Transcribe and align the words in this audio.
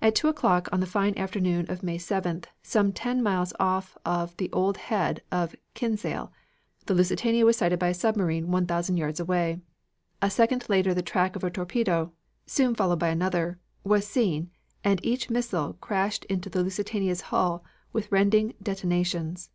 At 0.00 0.14
two 0.14 0.28
o'clock 0.28 0.68
on 0.70 0.78
the 0.78 0.86
fine 0.86 1.18
afternoon 1.18 1.66
of 1.68 1.82
May 1.82 1.98
7th, 1.98 2.44
some 2.62 2.92
ten 2.92 3.20
miles 3.20 3.52
off 3.58 3.98
the 4.36 4.48
Old 4.52 4.76
Head 4.76 5.22
of 5.32 5.56
Kinsale, 5.74 6.32
the 6.86 6.94
Lusitania 6.94 7.44
was 7.44 7.56
sighted 7.56 7.80
by 7.80 7.88
a 7.88 7.94
submarine 7.94 8.52
1,000 8.52 8.96
yards 8.96 9.18
away. 9.18 9.60
A 10.22 10.30
second 10.30 10.68
later 10.68 10.94
the 10.94 11.02
track 11.02 11.34
of 11.34 11.42
a 11.42 11.50
torpedo, 11.50 12.12
soon 12.46 12.76
followed 12.76 13.00
by 13.00 13.08
another, 13.08 13.58
was 13.82 14.06
seen 14.06 14.52
and 14.84 15.04
each 15.04 15.30
missile 15.30 15.72
crashed 15.80 16.24
into 16.26 16.48
the 16.48 16.62
Lusitania's 16.62 17.22
hull 17.34 17.64
with 17.92 18.12
rending 18.12 18.54
detonations. 18.62 19.50